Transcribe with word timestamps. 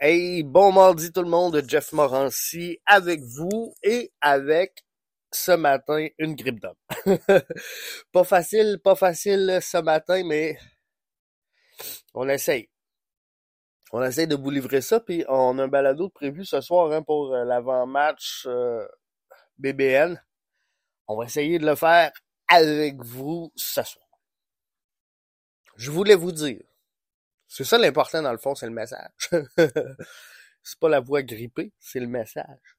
Hey, 0.00 0.44
bon 0.44 0.70
mardi 0.70 1.10
tout 1.10 1.22
le 1.22 1.28
monde, 1.28 1.60
Jeff 1.66 1.92
Morancy 1.92 2.78
avec 2.86 3.20
vous 3.20 3.74
et 3.82 4.12
avec 4.20 4.84
ce 5.32 5.50
matin 5.50 6.06
une 6.18 6.36
grippe 6.36 6.60
d'homme. 6.60 6.76
pas 8.12 8.22
facile, 8.22 8.78
pas 8.84 8.94
facile 8.94 9.58
ce 9.60 9.78
matin, 9.78 10.22
mais 10.24 10.56
on 12.14 12.28
essaye. 12.28 12.68
On 13.92 14.00
essaye 14.04 14.28
de 14.28 14.36
vous 14.36 14.50
livrer 14.50 14.82
ça, 14.82 15.00
puis 15.00 15.24
on 15.28 15.58
a 15.58 15.64
un 15.64 15.68
balado 15.68 16.08
prévu 16.10 16.44
ce 16.44 16.60
soir 16.60 16.92
hein, 16.92 17.02
pour 17.02 17.34
euh, 17.34 17.44
l'avant-match 17.44 18.44
euh, 18.46 18.86
BBN. 19.58 20.22
On 21.08 21.16
va 21.16 21.24
essayer 21.24 21.58
de 21.58 21.66
le 21.66 21.74
faire 21.74 22.12
avec 22.46 23.02
vous 23.02 23.52
ce 23.56 23.82
soir. 23.82 24.06
Je 25.76 25.90
voulais 25.90 26.14
vous 26.14 26.30
dire, 26.30 26.60
c'est 27.48 27.64
ça 27.64 27.78
l'important 27.78 28.22
dans 28.22 28.32
le 28.32 28.38
fond, 28.38 28.54
c'est 28.54 28.66
le 28.66 28.72
message. 28.72 29.10
c'est 30.62 30.78
pas 30.78 30.88
la 30.88 31.00
voix 31.00 31.22
grippée, 31.22 31.72
c'est 31.80 32.00
le 32.00 32.06
message. 32.06 32.76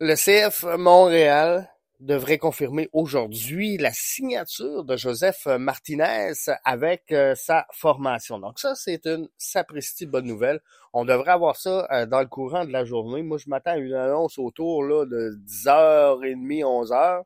Le 0.00 0.14
CF 0.16 0.64
Montréal 0.76 1.70
devrait 2.00 2.38
confirmer 2.38 2.88
aujourd'hui 2.92 3.78
la 3.78 3.92
signature 3.92 4.82
de 4.84 4.96
Joseph 4.96 5.46
Martinez 5.46 6.32
avec 6.64 7.12
euh, 7.12 7.36
sa 7.36 7.66
formation. 7.70 8.40
Donc 8.40 8.58
ça, 8.58 8.74
c'est 8.74 9.06
une 9.06 9.28
sapristi 9.38 10.06
bonne 10.06 10.26
nouvelle. 10.26 10.60
On 10.92 11.04
devrait 11.04 11.30
avoir 11.30 11.56
ça 11.56 11.86
euh, 11.92 12.06
dans 12.06 12.20
le 12.20 12.26
courant 12.26 12.64
de 12.64 12.72
la 12.72 12.84
journée. 12.84 13.22
Moi, 13.22 13.38
je 13.38 13.48
m'attends 13.48 13.72
à 13.72 13.76
une 13.76 13.94
annonce 13.94 14.38
autour 14.38 14.82
là, 14.82 15.06
de 15.06 15.38
10h30, 15.46 16.62
11h. 16.64 17.22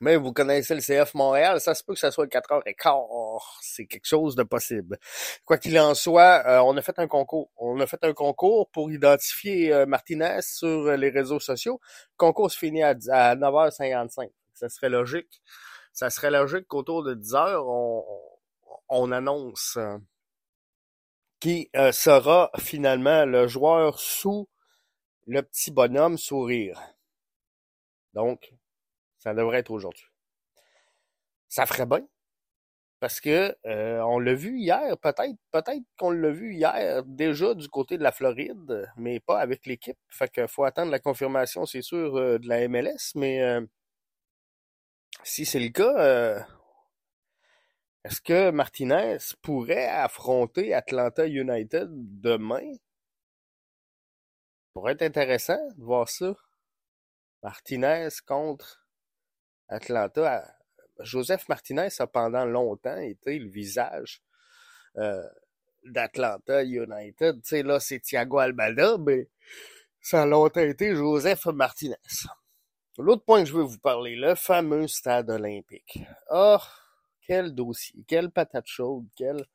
Mais 0.00 0.16
vous 0.16 0.32
connaissez 0.32 0.74
le 0.74 0.80
CF 0.80 1.12
Montréal, 1.12 1.60
ça 1.60 1.74
se 1.74 1.84
peut 1.84 1.92
que 1.92 2.00
ça 2.00 2.10
soit 2.10 2.24
le 2.24 2.30
4h15. 2.30 3.38
C'est 3.60 3.86
quelque 3.86 4.06
chose 4.06 4.34
de 4.34 4.42
possible. 4.42 4.98
Quoi 5.44 5.58
qu'il 5.58 5.78
en 5.78 5.94
soit, 5.94 6.42
euh, 6.46 6.60
on 6.60 6.74
a 6.78 6.82
fait 6.82 6.98
un 6.98 7.06
concours. 7.06 7.50
On 7.58 7.78
a 7.80 7.86
fait 7.86 8.02
un 8.02 8.14
concours 8.14 8.70
pour 8.70 8.90
identifier 8.90 9.74
euh, 9.74 9.84
Martinez 9.84 10.40
sur 10.40 10.96
les 10.96 11.10
réseaux 11.10 11.38
sociaux. 11.38 11.80
Le 12.12 12.16
concours 12.16 12.50
se 12.50 12.56
finit 12.56 12.82
à, 12.82 12.94
9h55. 12.94 14.30
Ça 14.54 14.70
serait 14.70 14.88
logique. 14.88 15.42
Ça 15.92 16.08
serait 16.08 16.30
logique 16.30 16.66
qu'autour 16.66 17.02
de 17.02 17.14
10h, 17.14 17.62
on, 17.66 18.02
on 18.88 19.12
annonce 19.12 19.76
euh, 19.76 19.98
qui 21.40 21.70
sera 21.92 22.50
finalement 22.58 23.24
le 23.26 23.48
joueur 23.48 23.98
sous 23.98 24.48
le 25.26 25.42
petit 25.42 25.70
bonhomme 25.70 26.16
sourire. 26.16 26.80
Donc, 28.14 28.52
ça 29.20 29.34
devrait 29.34 29.60
être 29.60 29.70
aujourd'hui. 29.70 30.06
Ça 31.48 31.66
ferait 31.66 31.86
bien. 31.86 32.06
Parce 33.00 33.20
que 33.20 33.56
euh, 33.66 34.00
on 34.02 34.18
l'a 34.18 34.34
vu 34.34 34.58
hier, 34.58 34.98
peut-être, 34.98 35.36
peut-être 35.52 35.82
qu'on 35.98 36.10
l'a 36.10 36.30
vu 36.30 36.54
hier 36.54 37.02
déjà 37.04 37.54
du 37.54 37.68
côté 37.68 37.96
de 37.96 38.02
la 38.02 38.12
Floride, 38.12 38.90
mais 38.96 39.20
pas 39.20 39.40
avec 39.40 39.66
l'équipe. 39.66 39.98
Fait 40.08 40.30
qu'il 40.30 40.48
faut 40.48 40.64
attendre 40.64 40.90
la 40.90 40.98
confirmation, 40.98 41.64
c'est 41.64 41.82
sûr, 41.82 42.16
euh, 42.16 42.38
de 42.38 42.48
la 42.48 42.68
MLS. 42.68 43.12
Mais 43.14 43.42
euh, 43.42 43.62
si 45.22 45.46
c'est 45.46 45.60
le 45.60 45.70
cas, 45.70 46.46
est-ce 48.04 48.20
que 48.20 48.50
Martinez 48.50 49.18
pourrait 49.42 49.86
affronter 49.86 50.74
Atlanta 50.74 51.26
United 51.26 51.88
demain? 51.90 52.72
pourrait 54.72 54.92
être 54.92 55.02
intéressant 55.02 55.58
de 55.76 55.84
voir 55.84 56.08
ça. 56.08 56.34
Martinez 57.42 58.08
contre 58.26 58.79
Atlanta, 59.70 60.44
Joseph 60.98 61.48
Martinez 61.48 61.88
a 61.98 62.06
pendant 62.06 62.44
longtemps 62.44 62.98
été 62.98 63.38
le 63.38 63.48
visage 63.48 64.22
euh, 64.96 65.26
d'Atlanta 65.84 66.62
United. 66.64 67.40
Tu 67.42 67.48
sais, 67.48 67.62
là, 67.62 67.80
c'est 67.80 68.00
Thiago 68.00 68.38
Albalda, 68.38 68.98
mais 68.98 69.28
ça 70.00 70.22
a 70.22 70.26
longtemps 70.26 70.60
été 70.60 70.94
Joseph 70.94 71.46
Martinez. 71.46 71.96
L'autre 72.98 73.24
point 73.24 73.42
que 73.42 73.48
je 73.48 73.54
veux 73.54 73.62
vous 73.62 73.78
parler, 73.78 74.16
le 74.16 74.34
fameux 74.34 74.86
stade 74.88 75.30
olympique. 75.30 76.00
Oh, 76.30 76.58
quel 77.26 77.54
dossier, 77.54 78.04
quelle 78.06 78.30
patate 78.30 78.66
chaude, 78.66 79.06
quel... 79.16 79.46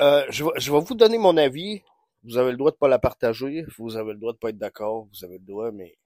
Euh, 0.00 0.26
je, 0.28 0.44
je 0.56 0.72
vais 0.72 0.80
vous 0.80 0.94
donner 0.94 1.18
mon 1.18 1.36
avis. 1.36 1.82
Vous 2.24 2.36
avez 2.36 2.50
le 2.50 2.56
droit 2.56 2.72
de 2.72 2.76
pas 2.76 2.88
la 2.88 2.98
partager. 2.98 3.64
Vous 3.78 3.96
avez 3.96 4.12
le 4.12 4.18
droit 4.18 4.32
de 4.32 4.38
pas 4.38 4.50
être 4.50 4.58
d'accord. 4.58 5.06
Vous 5.06 5.24
avez 5.24 5.38
le 5.38 5.44
droit, 5.44 5.70
mais 5.70 5.96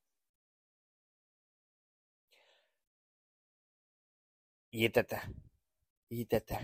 il 4.72 4.84
était 4.84 5.04
temps. 5.04 5.28
Il 6.10 6.20
était 6.20 6.40
temps. 6.40 6.60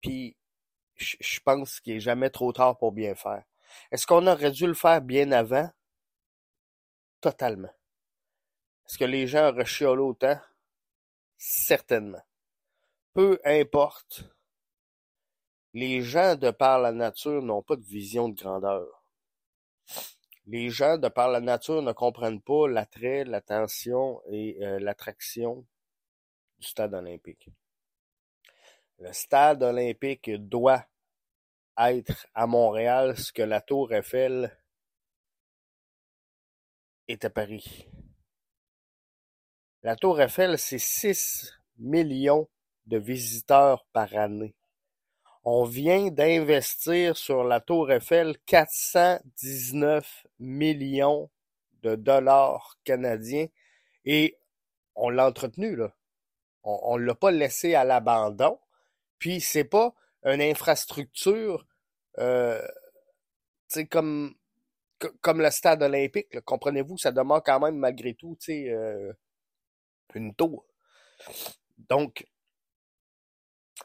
Puis, 0.00 0.36
je 0.96 1.40
pense 1.40 1.80
qu'il 1.80 1.94
est 1.94 2.00
jamais 2.00 2.30
trop 2.30 2.52
tard 2.52 2.76
pour 2.78 2.92
bien 2.92 3.14
faire. 3.14 3.44
Est-ce 3.90 4.06
qu'on 4.06 4.26
aurait 4.26 4.50
dû 4.50 4.66
le 4.66 4.74
faire 4.74 5.00
bien 5.00 5.32
avant? 5.32 5.70
Totalement. 7.20 7.72
Est-ce 8.86 8.98
que 8.98 9.04
les 9.04 9.26
gens 9.26 9.48
auraient 9.48 9.64
chiolé 9.64 10.02
autant? 10.02 10.38
Certainement. 11.36 12.22
Peu 13.12 13.40
importe. 13.44 14.24
Les 15.74 16.02
gens, 16.02 16.36
de 16.36 16.50
par 16.50 16.78
la 16.78 16.92
nature, 16.92 17.42
n'ont 17.42 17.62
pas 17.62 17.76
de 17.76 17.84
vision 17.84 18.28
de 18.28 18.34
grandeur. 18.34 19.04
Les 20.46 20.70
gens, 20.70 20.96
de 20.96 21.08
par 21.08 21.28
la 21.28 21.40
nature, 21.40 21.82
ne 21.82 21.92
comprennent 21.92 22.40
pas 22.40 22.66
l'attrait, 22.68 23.24
l'attention 23.24 24.22
et 24.30 24.56
euh, 24.62 24.78
l'attraction 24.78 25.66
du 26.58 26.66
stade 26.66 26.94
olympique. 26.94 27.48
Le 28.98 29.12
stade 29.12 29.62
olympique 29.62 30.30
doit 30.30 30.84
être 31.78 32.26
à 32.34 32.46
Montréal 32.46 33.16
ce 33.16 33.32
que 33.32 33.42
la 33.42 33.60
tour 33.60 33.92
Eiffel 33.92 34.56
est 37.06 37.24
à 37.24 37.30
Paris. 37.30 37.86
La 39.82 39.94
tour 39.94 40.20
Eiffel, 40.20 40.58
c'est 40.58 40.78
6 40.78 41.54
millions 41.78 42.48
de 42.86 42.98
visiteurs 42.98 43.86
par 43.92 44.14
année. 44.16 44.56
On 45.44 45.64
vient 45.64 46.10
d'investir 46.10 47.16
sur 47.16 47.44
la 47.44 47.60
tour 47.60 47.92
Eiffel 47.92 48.36
419 48.46 50.26
millions 50.40 51.30
de 51.82 51.94
dollars 51.94 52.76
canadiens 52.82 53.46
et 54.04 54.36
on 54.96 55.10
l'a 55.10 55.28
entretenu, 55.28 55.76
là. 55.76 55.94
On 56.84 56.98
ne 56.98 57.04
l'a 57.04 57.14
pas 57.14 57.30
laissé 57.30 57.74
à 57.74 57.84
l'abandon. 57.84 58.58
Puis 59.18 59.40
c'est 59.40 59.64
pas 59.64 59.94
une 60.24 60.42
infrastructure 60.42 61.66
euh, 62.18 62.66
comme, 63.90 64.34
le 65.24 65.50
stade 65.50 65.82
olympique. 65.82 66.40
Comprenez-vous, 66.40 66.98
ça 66.98 67.12
demande 67.12 67.42
quand 67.44 67.60
même 67.60 67.76
malgré 67.76 68.14
tout 68.14 68.36
euh, 68.48 69.12
une 70.14 70.34
tour. 70.34 70.64
Donc, 71.78 72.26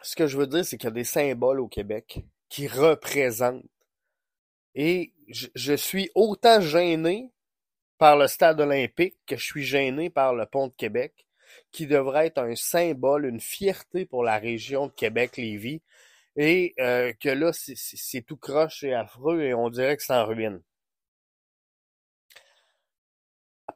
ce 0.01 0.15
que 0.15 0.27
je 0.27 0.37
veux 0.37 0.47
dire, 0.47 0.65
c'est 0.65 0.77
qu'il 0.77 0.87
y 0.87 0.91
a 0.91 0.91
des 0.91 1.03
symboles 1.03 1.59
au 1.59 1.67
Québec 1.67 2.19
qui 2.49 2.67
représentent. 2.67 3.63
Et 4.75 5.13
je 5.27 5.75
suis 5.75 6.09
autant 6.15 6.59
gêné 6.59 7.31
par 7.99 8.17
le 8.17 8.27
stade 8.27 8.59
olympique 8.59 9.17
que 9.27 9.37
je 9.37 9.45
suis 9.45 9.63
gêné 9.63 10.09
par 10.09 10.33
le 10.33 10.45
pont 10.45 10.67
de 10.67 10.73
Québec 10.73 11.27
qui 11.73 11.87
devrait 11.87 12.27
être 12.27 12.37
un 12.37 12.55
symbole, 12.55 13.25
une 13.25 13.41
fierté 13.41 14.05
pour 14.05 14.23
la 14.23 14.37
région 14.37 14.87
de 14.87 14.91
Québec-Lévis. 14.93 15.81
et 16.35 16.73
euh, 16.79 17.13
que 17.13 17.29
là, 17.29 17.51
c'est 17.53 18.21
tout 18.21 18.37
croche 18.37 18.83
et 18.83 18.93
affreux 18.93 19.41
et 19.41 19.53
on 19.53 19.69
dirait 19.69 19.97
que 19.97 20.03
c'est 20.03 20.13
en 20.13 20.25
ruine. 20.25 20.61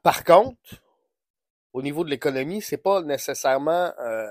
Par 0.03 0.23
contre, 0.23 0.81
au 1.73 1.81
niveau 1.81 2.03
de 2.03 2.09
l'économie, 2.09 2.61
c'est 2.61 2.77
pas 2.77 3.01
nécessairement 3.01 3.93
euh, 3.99 4.27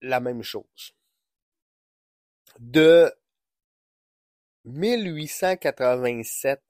la 0.00 0.20
même 0.20 0.42
chose. 0.42 0.94
De 2.58 3.12
1887 4.64 6.60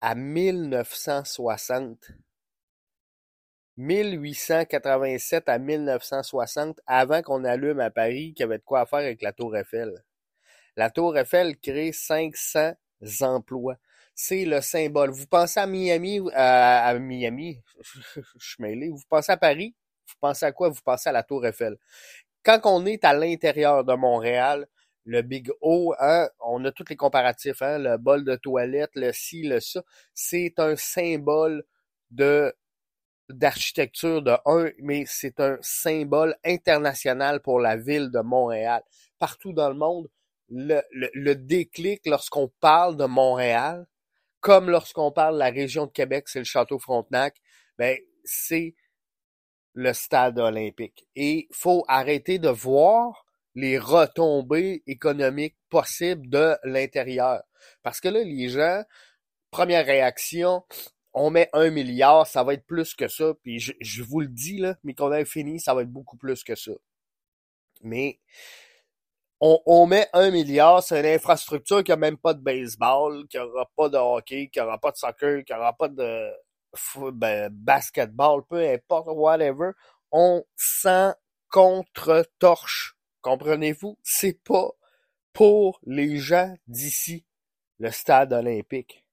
à 0.00 0.14
1960, 0.14 2.12
1887 3.76 5.48
à 5.48 5.58
1960, 5.58 6.80
avant 6.86 7.22
qu'on 7.22 7.44
allume 7.44 7.80
à 7.80 7.90
Paris, 7.90 8.32
qu'il 8.34 8.40
y 8.40 8.44
avait 8.44 8.58
de 8.58 8.64
quoi 8.64 8.86
faire 8.86 9.00
avec 9.00 9.22
la 9.22 9.32
Tour 9.32 9.56
Eiffel. 9.56 10.04
La 10.76 10.90
Tour 10.90 11.16
Eiffel 11.16 11.58
crée 11.58 11.92
500 11.92 12.72
emplois. 13.20 13.76
C'est 14.14 14.44
le 14.46 14.60
symbole. 14.62 15.10
Vous 15.10 15.26
pensez 15.26 15.60
à 15.60 15.66
Miami, 15.66 16.20
à, 16.34 16.86
à 16.86 16.98
Miami, 16.98 17.60
je 18.14 18.20
suis 18.38 18.62
mêlé. 18.62 18.88
Vous 18.88 19.02
pensez 19.08 19.32
à 19.32 19.36
Paris, 19.36 19.74
vous 20.08 20.14
pensez 20.20 20.46
à 20.46 20.52
quoi? 20.52 20.70
Vous 20.70 20.80
pensez 20.82 21.08
à 21.10 21.12
la 21.12 21.22
Tour 21.22 21.44
Eiffel. 21.46 21.76
Quand 22.42 22.60
on 22.64 22.86
est 22.86 23.04
à 23.04 23.12
l'intérieur 23.12 23.84
de 23.84 23.94
Montréal, 23.94 24.66
le 25.04 25.22
Big 25.22 25.50
O, 25.60 25.94
hein, 26.00 26.28
on 26.40 26.64
a 26.64 26.72
tous 26.72 26.84
les 26.88 26.96
comparatifs, 26.96 27.62
hein, 27.62 27.78
le 27.78 27.96
bol 27.96 28.24
de 28.24 28.36
toilette, 28.36 28.90
le 28.94 29.12
ci, 29.12 29.42
le 29.42 29.60
ça, 29.60 29.82
c'est 30.14 30.54
un 30.58 30.76
symbole 30.76 31.64
de 32.10 32.54
d'architecture 33.28 34.22
de 34.22 34.36
un, 34.46 34.70
mais 34.78 35.04
c'est 35.06 35.40
un 35.40 35.58
symbole 35.60 36.36
international 36.44 37.40
pour 37.42 37.60
la 37.60 37.76
ville 37.76 38.10
de 38.10 38.20
Montréal. 38.20 38.82
Partout 39.18 39.52
dans 39.52 39.68
le 39.68 39.74
monde, 39.74 40.08
le, 40.48 40.80
le, 40.92 41.34
déclic 41.34 42.06
lorsqu'on 42.06 42.52
parle 42.60 42.96
de 42.96 43.04
Montréal, 43.04 43.86
comme 44.40 44.70
lorsqu'on 44.70 45.10
parle 45.10 45.34
de 45.34 45.40
la 45.40 45.50
région 45.50 45.86
de 45.86 45.90
Québec, 45.90 46.28
c'est 46.28 46.38
le 46.38 46.44
Château 46.44 46.78
Frontenac, 46.78 47.36
ben, 47.78 47.98
c'est 48.24 48.74
le 49.74 49.92
stade 49.92 50.38
olympique. 50.38 51.06
Et 51.16 51.48
faut 51.52 51.84
arrêter 51.88 52.38
de 52.38 52.48
voir 52.48 53.26
les 53.54 53.78
retombées 53.78 54.82
économiques 54.86 55.56
possibles 55.68 56.28
de 56.28 56.56
l'intérieur. 56.62 57.42
Parce 57.82 58.00
que 58.00 58.08
là, 58.08 58.22
les 58.22 58.48
gens, 58.48 58.82
première 59.50 59.84
réaction, 59.84 60.62
on 61.16 61.30
met 61.30 61.48
un 61.54 61.70
milliard, 61.70 62.26
ça 62.26 62.44
va 62.44 62.52
être 62.52 62.66
plus 62.66 62.94
que 62.94 63.08
ça. 63.08 63.32
Puis 63.42 63.58
je, 63.58 64.02
vous 64.02 64.20
le 64.20 64.28
dis, 64.28 64.58
là, 64.58 64.76
mais 64.84 64.94
qu'on 64.94 65.12
ait 65.12 65.24
fini, 65.24 65.58
ça 65.58 65.74
va 65.74 65.82
être 65.82 65.90
beaucoup 65.90 66.18
plus 66.18 66.44
que 66.44 66.54
ça. 66.54 66.72
Mais 67.82 68.20
on, 69.40 69.86
met 69.86 70.08
un 70.12 70.30
milliard, 70.30 70.82
c'est 70.82 71.00
une 71.00 71.06
infrastructure 71.06 71.82
qui 71.82 71.92
a 71.92 71.96
même 71.96 72.18
pas 72.18 72.34
de 72.34 72.40
baseball, 72.40 73.26
qui 73.28 73.38
aura 73.38 73.66
pas 73.74 73.88
de 73.88 73.96
hockey, 73.96 74.50
qui 74.52 74.60
aura 74.60 74.78
pas 74.78 74.92
de 74.92 74.96
soccer, 74.98 75.42
qui 75.44 75.54
aura 75.54 75.72
pas 75.72 75.88
de 75.88 76.30
ben, 77.12 77.48
basketball, 77.50 78.42
peu 78.46 78.60
importe, 78.68 79.08
whatever. 79.10 79.70
On 80.12 80.44
s'en 80.54 81.14
contre-torche. 81.48 82.94
Comprenez-vous? 83.22 83.98
C'est 84.02 84.42
pas 84.44 84.70
pour 85.32 85.80
les 85.86 86.18
gens 86.18 86.54
d'ici, 86.66 87.24
le 87.78 87.90
stade 87.90 88.34
olympique. 88.34 89.05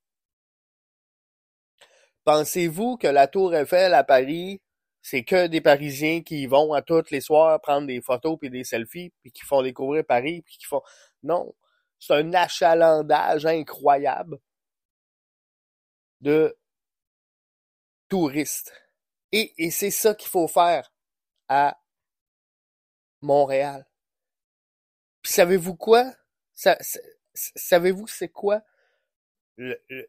Pensez-vous 2.26 2.98
que 2.98 3.08
la 3.08 3.28
Tour 3.28 3.54
Eiffel 3.54 3.94
à 3.94 4.04
Paris, 4.04 4.62
c'est 5.02 5.24
que 5.24 5.48
des 5.48 5.62
Parisiens 5.62 6.22
qui 6.22 6.48
vont 6.48 6.74
à 6.74 6.82
tous 6.82 7.10
les 7.12 7.22
soirs 7.22 7.60
prendre 7.62 7.88
des 7.88 8.02
photos 8.02 8.38
puis 8.40 8.50
des 8.50 8.64
selfies 8.64 9.12
puis 9.22 9.32
qui 9.32 9.44
font 9.44 9.62
découvrir 9.62 10.06
Paris 10.06 10.42
puis 10.42 10.58
qui 10.58 10.66
font 10.66 10.82
non, 11.24 11.54
c'est 12.00 12.14
un 12.14 12.34
achalandage 12.34 13.46
incroyable 13.46 14.40
de 16.22 16.58
touristes. 18.08 18.74
Et, 19.32 19.54
et 19.58 19.72
c'est 19.72 19.92
ça 19.92 20.16
qu'il 20.16 20.30
faut 20.30 20.48
faire 20.48 20.94
à 21.50 21.78
Montréal. 23.22 23.86
Puis 25.22 25.34
savez-vous 25.34 25.76
quoi? 25.76 26.14
savez-vous 27.34 28.08
c'est 28.08 28.30
quoi 28.30 28.62
le, 29.58 29.82
le 29.90 30.08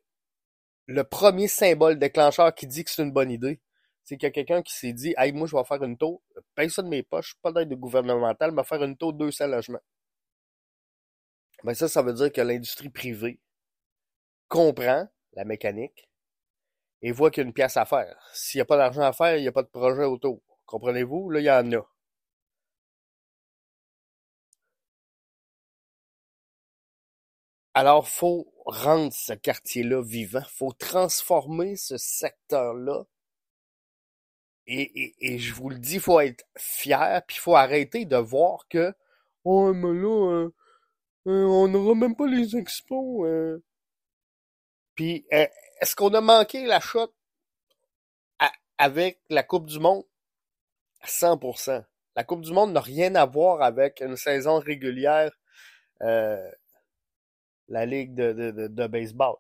premier 1.05 1.49
symbole 1.49 1.99
déclencheur 1.99 2.55
qui 2.55 2.67
dit 2.67 2.85
que 2.85 2.91
c'est 2.91 3.03
une 3.03 3.13
bonne 3.13 3.31
idée, 3.31 3.61
c'est 4.05 4.17
qu'il 4.17 4.27
y 4.27 4.29
a 4.29 4.33
quelqu'un 4.33 4.63
qui 4.63 4.75
s'est 4.75 4.93
dit 4.93 5.15
Hey, 5.17 5.33
moi, 5.33 5.47
je 5.47 5.57
vais 5.57 5.65
faire 5.65 5.83
une 5.83 5.97
taux, 5.97 6.23
paye 6.55 6.71
ça 6.71 6.83
de 6.83 6.89
mes 6.89 7.03
poches, 7.03 7.35
pas 7.43 7.53
d'aide 7.53 7.73
gouvernementale, 7.75 8.53
mais 8.53 8.65
faire 8.65 8.83
une 8.85 8.97
taux 8.97 9.13
de 9.13 9.19
200 9.19 9.47
logements. 9.49 9.81
Ben 11.65 11.75
ça, 11.75 11.89
ça 11.89 12.03
veut 12.03 12.13
dire 12.13 12.31
que 12.33 12.41
l'industrie 12.43 12.91
privée 12.91 13.41
comprend 14.49 15.09
la 15.33 15.45
mécanique 15.45 16.09
et 17.03 17.13
voit 17.13 17.31
qu'il 17.31 17.43
y 17.43 17.45
a 17.45 17.49
une 17.49 17.55
pièce 17.55 17.77
à 17.77 17.85
faire. 17.87 18.17
S'il 18.35 18.59
n'y 18.59 18.63
a 18.63 18.67
pas 18.67 18.77
d'argent 18.77 19.03
à 19.03 19.13
faire, 19.13 19.37
il 19.37 19.43
n'y 19.43 19.49
a 19.49 19.53
pas 19.53 19.63
de 19.63 19.69
projet 19.69 20.05
autour. 20.05 20.43
Comprenez-vous? 20.67 21.31
Là, 21.31 21.41
il 21.41 21.45
y 21.45 21.51
en 21.51 21.73
a. 21.73 21.83
Alors, 27.75 28.09
faut 28.09 28.53
rendre 28.65 29.13
ce 29.13 29.33
quartier-là 29.33 30.03
vivant, 30.03 30.43
faut 30.49 30.73
transformer 30.73 31.77
ce 31.77 31.97
secteur-là. 31.97 33.05
Et, 34.67 35.15
et, 35.21 35.39
je 35.39 35.53
vous 35.53 35.69
le 35.69 35.79
dis, 35.79 35.99
faut 35.99 36.21
être 36.21 36.45
fier, 36.57 37.23
puis 37.27 37.37
faut 37.37 37.55
arrêter 37.57 38.07
de 38.07 38.17
voir 38.17 38.67
que 38.69 38.95
oh 39.45 39.75
mais 39.75 39.93
là, 39.93 40.33
euh, 40.33 40.55
euh, 41.27 41.45
on 41.45 41.69
n'aura 41.69 41.95
même 41.95 42.17
pas 42.17 42.27
les 42.27 42.57
expos. 42.57 43.27
Euh. 43.29 43.63
Puis 44.95 45.27
est-ce 45.31 45.95
qu'on 45.97 46.15
a 46.15 46.21
manqué 46.21 46.67
la 46.67 46.81
shot 46.81 47.13
avec 48.79 49.21
la 49.29 49.43
Coupe 49.43 49.67
du 49.67 49.79
Monde? 49.79 50.05
100%. 51.05 51.85
La 52.17 52.25
Coupe 52.25 52.43
du 52.43 52.53
Monde 52.53 52.73
n'a 52.73 52.81
rien 52.81 53.15
à 53.17 53.27
voir 53.27 53.63
avec 53.63 54.01
une 54.01 54.17
saison 54.17 54.59
régulière 54.61 55.33
la 57.69 57.87
ligue 57.87 58.15
de, 58.15 58.87
baseball. 58.87 59.37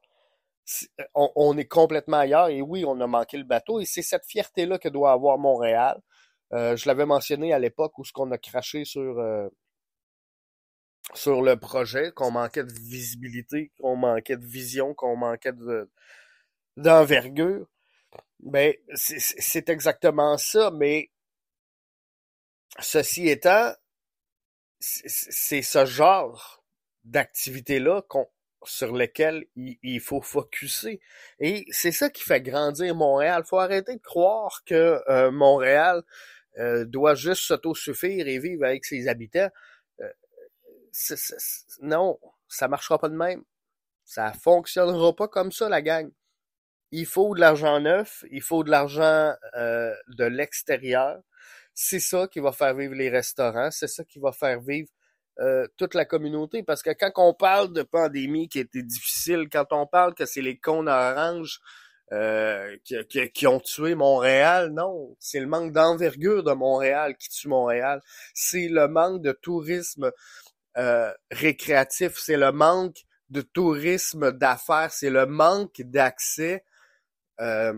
Euh, 1.00 1.04
on, 1.14 1.58
est 1.58 1.66
complètement 1.66 2.18
ailleurs 2.18 2.48
et 2.48 2.62
oui, 2.62 2.84
on 2.86 3.00
a 3.00 3.06
manqué 3.06 3.36
le 3.36 3.44
bateau 3.44 3.80
et 3.80 3.84
c'est 3.84 4.02
cette 4.02 4.24
fierté-là 4.24 4.78
que 4.78 4.88
doit 4.88 5.12
avoir 5.12 5.38
Montréal. 5.38 6.00
Euh, 6.52 6.76
je 6.76 6.88
l'avais 6.88 7.06
mentionné 7.06 7.52
à 7.52 7.58
l'époque 7.58 7.98
où 7.98 8.04
ce 8.04 8.12
qu'on 8.12 8.30
a 8.30 8.38
craché 8.38 8.84
sur 8.84 9.18
euh, 9.18 9.48
sur 11.12 11.42
le 11.42 11.56
projet, 11.58 12.12
qu'on 12.12 12.30
manquait 12.30 12.64
de 12.64 12.72
visibilité, 12.72 13.72
qu'on 13.78 13.96
manquait 13.96 14.38
de 14.38 14.46
vision, 14.46 14.94
qu'on 14.94 15.16
manquait 15.16 15.52
de 15.52 15.90
d'envergure. 16.76 17.66
Ben, 18.40 18.74
c'est 18.94 19.68
exactement 19.68 20.36
ça, 20.38 20.70
mais 20.70 21.10
ceci 22.80 23.28
étant, 23.28 23.72
c'est 24.80 25.62
ce 25.62 25.84
genre 25.86 26.63
d'activités-là 27.04 28.02
sur 28.66 28.94
lesquelles 28.94 29.46
il, 29.56 30.00
faut 30.00 30.22
focuser. 30.22 31.00
Et 31.38 31.66
c'est 31.70 31.92
ça 31.92 32.10
qui 32.10 32.22
fait 32.22 32.40
grandir 32.40 32.94
Montréal. 32.94 33.42
Il 33.44 33.48
faut 33.48 33.58
arrêter 33.58 33.96
de 33.96 34.02
croire 34.02 34.62
que 34.64 35.02
euh, 35.08 35.30
Montréal 35.30 36.02
euh, 36.58 36.84
doit 36.84 37.14
juste 37.14 37.42
s'autosuffire 37.42 38.26
et 38.26 38.38
vivre 38.38 38.64
avec 38.64 38.84
ses 38.84 39.08
habitants. 39.08 39.50
Euh, 40.00 40.12
non, 41.82 42.18
ça 42.48 42.68
marchera 42.68 42.98
pas 42.98 43.08
de 43.08 43.16
même. 43.16 43.42
Ça 44.04 44.32
fonctionnera 44.32 45.14
pas 45.14 45.28
comme 45.28 45.52
ça, 45.52 45.68
la 45.68 45.82
gang. 45.82 46.10
Il 46.90 47.06
faut 47.06 47.34
de 47.34 47.40
l'argent 47.40 47.80
neuf, 47.80 48.24
il 48.30 48.42
faut 48.42 48.62
de 48.62 48.70
l'argent 48.70 49.34
de 49.54 50.24
l'extérieur. 50.24 51.20
C'est 51.74 51.98
ça 51.98 52.28
qui 52.28 52.38
va 52.38 52.52
faire 52.52 52.74
vivre 52.74 52.94
les 52.94 53.10
restaurants, 53.10 53.72
c'est 53.72 53.88
ça 53.88 54.04
qui 54.04 54.20
va 54.20 54.30
faire 54.30 54.60
vivre 54.60 54.88
euh, 55.40 55.66
toute 55.76 55.94
la 55.94 56.04
communauté. 56.04 56.62
Parce 56.62 56.82
que 56.82 56.90
quand 56.90 57.10
on 57.16 57.34
parle 57.34 57.72
de 57.72 57.82
pandémie 57.82 58.48
qui 58.48 58.60
était 58.60 58.82
difficile, 58.82 59.48
quand 59.50 59.66
on 59.72 59.86
parle 59.86 60.14
que 60.14 60.26
c'est 60.26 60.42
les 60.42 60.58
cons 60.58 60.86
orange 60.86 61.60
euh, 62.12 62.76
qui, 62.84 63.30
qui, 63.32 63.46
ont 63.46 63.60
tué 63.60 63.94
Montréal, 63.94 64.70
non, 64.70 65.16
c'est 65.18 65.40
le 65.40 65.46
manque 65.46 65.72
d'envergure 65.72 66.44
de 66.44 66.52
Montréal 66.52 67.16
qui 67.16 67.28
tue 67.30 67.48
Montréal. 67.48 68.00
C'est 68.34 68.68
le 68.68 68.86
manque 68.86 69.22
de 69.22 69.32
tourisme 69.32 70.12
euh, 70.76 71.12
récréatif, 71.30 72.12
c'est 72.16 72.36
le 72.36 72.52
manque 72.52 73.04
de 73.30 73.40
tourisme 73.40 74.30
d'affaires, 74.32 74.92
c'est 74.92 75.10
le 75.10 75.26
manque 75.26 75.80
d'accès 75.80 76.64
à, 77.38 77.72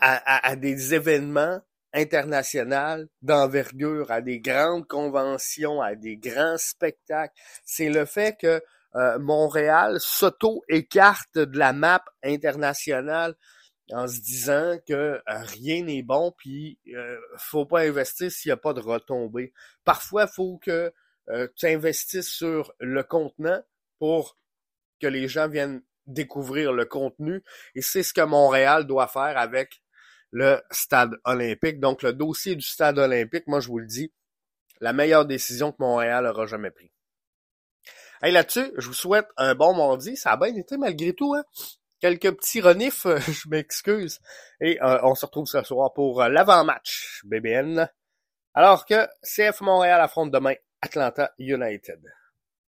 à, 0.00 0.56
des 0.56 0.94
événements 0.94 1.60
internationales 1.96 3.08
d'envergure, 3.22 4.10
à 4.10 4.20
des 4.20 4.38
grandes 4.40 4.86
conventions, 4.86 5.80
à 5.80 5.94
des 5.94 6.16
grands 6.16 6.58
spectacles. 6.58 7.34
C'est 7.64 7.88
le 7.88 8.04
fait 8.04 8.36
que 8.40 8.62
euh, 8.94 9.18
Montréal 9.18 9.98
s'auto-écarte 10.00 11.38
de 11.38 11.58
la 11.58 11.72
map 11.72 12.04
internationale 12.22 13.34
en 13.92 14.08
se 14.08 14.20
disant 14.20 14.78
que 14.86 14.92
euh, 14.92 15.20
rien 15.26 15.84
n'est 15.84 16.02
bon, 16.02 16.32
puis 16.36 16.78
euh, 16.94 17.18
faut 17.36 17.66
pas 17.66 17.82
investir 17.82 18.30
s'il 18.30 18.48
n'y 18.50 18.54
a 18.54 18.56
pas 18.56 18.72
de 18.72 18.80
retombées. 18.80 19.52
Parfois, 19.84 20.26
faut 20.26 20.58
que 20.58 20.92
euh, 21.28 21.48
tu 21.56 21.66
investisses 21.66 22.30
sur 22.30 22.72
le 22.80 23.02
contenant 23.02 23.62
pour 23.98 24.36
que 25.00 25.06
les 25.06 25.28
gens 25.28 25.48
viennent 25.48 25.82
découvrir 26.06 26.72
le 26.72 26.84
contenu. 26.84 27.42
Et 27.74 27.82
c'est 27.82 28.02
ce 28.02 28.12
que 28.12 28.20
Montréal 28.20 28.86
doit 28.86 29.08
faire 29.08 29.36
avec 29.38 29.82
le 30.36 30.60
stade 30.70 31.14
olympique. 31.24 31.80
Donc, 31.80 32.02
le 32.02 32.12
dossier 32.12 32.56
du 32.56 32.66
stade 32.66 32.98
olympique, 32.98 33.46
moi, 33.46 33.60
je 33.60 33.68
vous 33.68 33.78
le 33.78 33.86
dis, 33.86 34.12
la 34.82 34.92
meilleure 34.92 35.24
décision 35.24 35.72
que 35.72 35.78
Montréal 35.80 36.26
aura 36.26 36.44
jamais 36.44 36.70
prise. 36.70 36.90
Hey, 38.22 38.32
là-dessus, 38.32 38.70
je 38.76 38.86
vous 38.86 38.92
souhaite 38.92 39.28
un 39.38 39.54
bon 39.54 39.74
mardi. 39.74 40.14
Ça 40.14 40.32
a 40.32 40.36
bien 40.36 40.54
été 40.54 40.76
malgré 40.76 41.14
tout, 41.14 41.34
hein? 41.34 41.42
Quelques 42.00 42.36
petits 42.36 42.60
renifs, 42.60 43.06
je 43.16 43.48
m'excuse. 43.48 44.20
Et 44.60 44.78
euh, 44.82 44.98
on 45.04 45.14
se 45.14 45.24
retrouve 45.24 45.46
ce 45.46 45.62
soir 45.62 45.94
pour 45.94 46.20
euh, 46.20 46.28
l'avant-match 46.28 47.22
BBN. 47.24 47.88
Alors 48.52 48.84
que 48.84 49.08
CF 49.22 49.62
Montréal 49.62 50.02
affronte 50.02 50.30
demain 50.30 50.54
Atlanta 50.82 51.32
United. 51.38 52.02